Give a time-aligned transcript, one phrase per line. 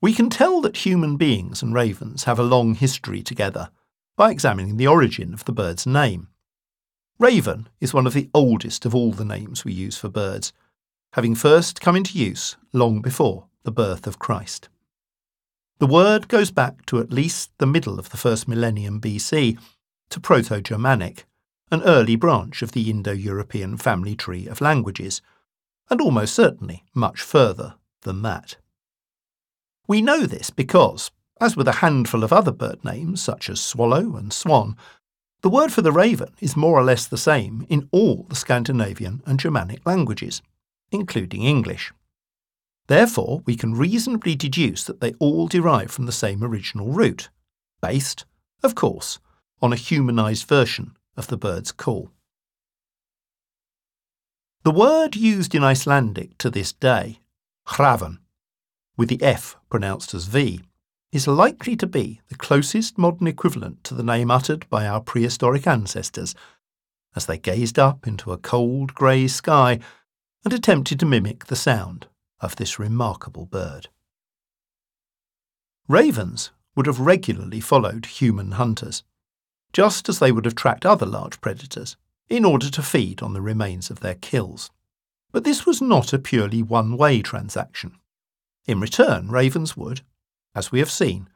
[0.00, 3.70] We can tell that human beings and ravens have a long history together
[4.16, 6.28] by examining the origin of the bird's name.
[7.18, 10.52] Raven is one of the oldest of all the names we use for birds,
[11.14, 14.68] having first come into use long before the birth of Christ.
[15.80, 19.58] The word goes back to at least the middle of the first millennium BC,
[20.10, 21.26] to Proto Germanic,
[21.72, 25.20] an early branch of the Indo European family tree of languages,
[25.90, 28.56] and almost certainly much further than that.
[29.88, 31.10] We know this because,
[31.40, 34.76] as with a handful of other bird names such as swallow and swan,
[35.40, 39.22] the word for the raven is more or less the same in all the Scandinavian
[39.24, 40.42] and Germanic languages,
[40.92, 41.90] including English.
[42.86, 47.30] Therefore, we can reasonably deduce that they all derive from the same original root,
[47.80, 48.26] based,
[48.62, 49.18] of course,
[49.62, 52.10] on a humanised version of the bird's call.
[54.64, 57.20] The word used in Icelandic to this day,
[57.68, 58.18] hrafn,
[58.98, 60.60] with the F pronounced as V,
[61.10, 65.66] is likely to be the closest modern equivalent to the name uttered by our prehistoric
[65.66, 66.34] ancestors
[67.16, 69.78] as they gazed up into a cold grey sky
[70.44, 72.06] and attempted to mimic the sound
[72.40, 73.88] of this remarkable bird.
[75.88, 79.02] Ravens would have regularly followed human hunters
[79.72, 81.96] just as they would have tracked other large predators,
[82.28, 84.70] in order to feed on the remains of their kills.
[85.32, 87.97] But this was not a purely one way transaction.
[88.68, 90.02] In return, ravens would,
[90.54, 91.30] as we have seen,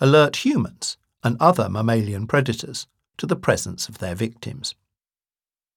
[0.00, 2.86] alert humans and other mammalian predators
[3.18, 4.74] to the presence of their victims.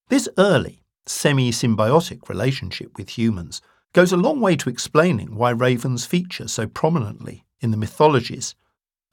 [0.07, 6.05] This early, semi symbiotic relationship with humans goes a long way to explaining why ravens
[6.05, 8.55] feature so prominently in the mythologies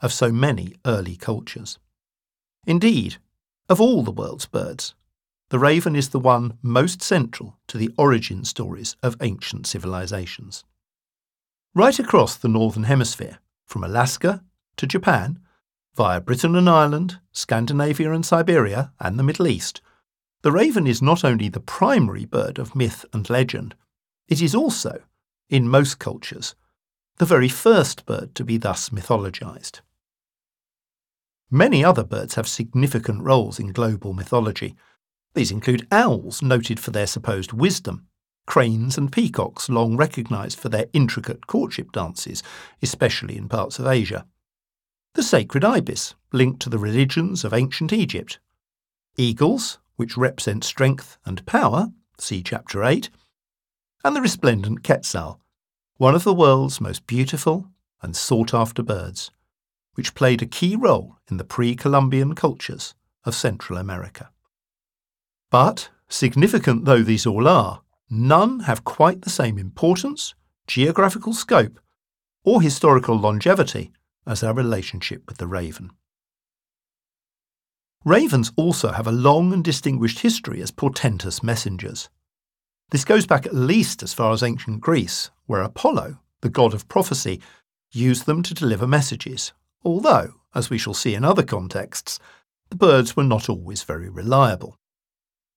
[0.00, 1.80] of so many early cultures.
[2.64, 3.16] Indeed,
[3.68, 4.94] of all the world's birds,
[5.48, 10.62] the raven is the one most central to the origin stories of ancient civilizations.
[11.78, 14.42] Right across the Northern Hemisphere, from Alaska
[14.78, 15.38] to Japan,
[15.94, 19.80] via Britain and Ireland, Scandinavia and Siberia, and the Middle East,
[20.42, 23.76] the raven is not only the primary bird of myth and legend,
[24.26, 25.04] it is also,
[25.48, 26.56] in most cultures,
[27.18, 29.78] the very first bird to be thus mythologized.
[31.48, 34.74] Many other birds have significant roles in global mythology.
[35.34, 38.08] These include owls, noted for their supposed wisdom,
[38.48, 42.42] cranes and peacocks, long recognised for their intricate courtship dances,
[42.82, 44.26] especially in parts of Asia.
[45.14, 48.40] The sacred ibis, linked to the religions of ancient Egypt.
[49.16, 53.10] Eagles, which represent strength and power, see chapter 8.
[54.02, 55.40] And the resplendent quetzal,
[55.98, 57.66] one of the world's most beautiful
[58.02, 59.30] and sought after birds
[59.98, 62.94] which played a key role in the pre Columbian cultures
[63.24, 64.30] of Central America.
[65.50, 70.34] But, significant though these all are, none have quite the same importance,
[70.66, 71.80] geographical scope,
[72.44, 73.92] or historical longevity
[74.26, 75.90] as our relationship with the raven.
[78.04, 82.08] Ravens also have a long and distinguished history as portentous messengers.
[82.90, 86.88] This goes back at least as far as ancient Greece, where Apollo, the god of
[86.88, 87.40] prophecy,
[87.90, 89.52] used them to deliver messages
[89.84, 92.18] although, as we shall see in other contexts,
[92.70, 94.76] the birds were not always very reliable.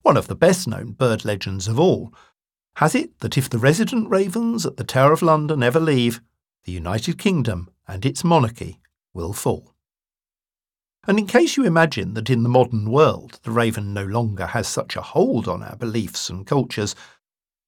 [0.01, 2.13] One of the best known bird legends of all
[2.75, 6.21] has it that if the resident ravens at the Tower of London ever leave,
[6.63, 8.79] the United Kingdom and its monarchy
[9.13, 9.73] will fall.
[11.07, 14.67] And in case you imagine that in the modern world the raven no longer has
[14.67, 16.95] such a hold on our beliefs and cultures,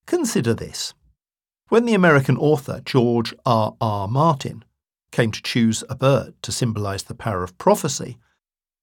[0.06, 0.94] consider this.
[1.70, 3.76] When the American author George R.
[3.82, 4.08] R.
[4.08, 4.64] Martin
[5.12, 8.18] came to choose a bird to symbolise the power of prophecy,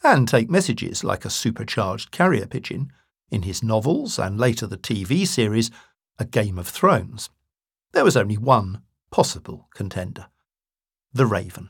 [0.03, 2.91] and take messages like a supercharged carrier pigeon
[3.31, 5.71] in his novels and later the TV series
[6.21, 7.31] A Game of Thrones,
[7.93, 10.27] there was only one possible contender
[11.15, 11.69] the raven.